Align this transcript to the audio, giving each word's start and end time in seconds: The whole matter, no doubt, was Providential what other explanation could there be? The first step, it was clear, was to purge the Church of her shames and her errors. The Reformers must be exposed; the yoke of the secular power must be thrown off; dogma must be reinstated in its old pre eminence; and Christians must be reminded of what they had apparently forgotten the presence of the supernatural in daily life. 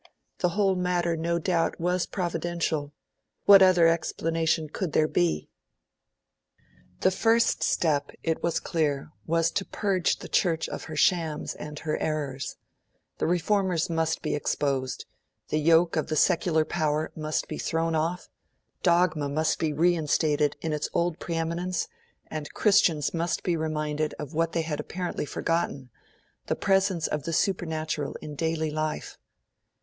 The 0.39 0.49
whole 0.57 0.73
matter, 0.75 1.15
no 1.15 1.37
doubt, 1.37 1.79
was 1.79 2.07
Providential 2.07 2.91
what 3.45 3.61
other 3.61 3.87
explanation 3.87 4.67
could 4.67 4.93
there 4.93 5.07
be? 5.07 5.47
The 7.01 7.11
first 7.11 7.61
step, 7.61 8.09
it 8.23 8.41
was 8.41 8.59
clear, 8.59 9.11
was 9.27 9.51
to 9.51 9.63
purge 9.63 10.17
the 10.17 10.27
Church 10.27 10.67
of 10.67 10.85
her 10.85 10.95
shames 10.95 11.53
and 11.53 11.77
her 11.77 11.99
errors. 11.99 12.57
The 13.19 13.27
Reformers 13.27 13.91
must 13.91 14.23
be 14.23 14.33
exposed; 14.33 15.05
the 15.49 15.59
yoke 15.59 15.95
of 15.95 16.07
the 16.07 16.15
secular 16.15 16.65
power 16.65 17.11
must 17.15 17.47
be 17.47 17.59
thrown 17.59 17.93
off; 17.93 18.27
dogma 18.81 19.29
must 19.29 19.59
be 19.59 19.71
reinstated 19.71 20.55
in 20.61 20.73
its 20.73 20.89
old 20.95 21.19
pre 21.19 21.35
eminence; 21.35 21.87
and 22.25 22.51
Christians 22.55 23.13
must 23.13 23.43
be 23.43 23.55
reminded 23.55 24.15
of 24.17 24.33
what 24.33 24.53
they 24.53 24.63
had 24.63 24.79
apparently 24.79 25.25
forgotten 25.27 25.91
the 26.47 26.55
presence 26.55 27.05
of 27.05 27.21
the 27.21 27.33
supernatural 27.33 28.15
in 28.19 28.33
daily 28.33 28.71
life. 28.71 29.19